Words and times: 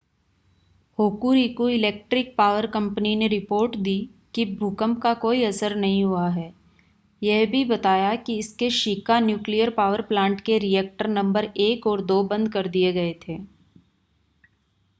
Hokuriku 0.97 1.67
electric 1.67 2.33
power 2.37 2.65
company 2.67 3.15
ने 3.15 3.27
report 3.27 3.75
दी 3.79 3.93
कि 4.35 4.45
भूकंप 4.55 5.01
का 5.01 5.13
कोई 5.19 5.43
असर 5.43 5.75
नहीं 5.75 6.03
हुआ 6.03 6.27
है 6.29 6.47
यह 7.21 7.45
भी 7.45 7.63
बताया 7.65 8.15
कि 8.21 8.37
इसके 8.37 8.69
शिका 8.69 9.19
न्यूक्लियर 9.19 9.69
पावर 9.69 10.01
प्लांट 10.01 10.41
के 10.41 10.57
रिएक्टर 10.57 11.07
नंबर 11.09 11.51
1 11.61 11.87
और 11.87 12.05
2 12.07 12.21
बंद 12.29 12.51
कर 12.53 12.67
दिए 12.67 12.91
गए 12.93 13.13
थे 13.27 13.37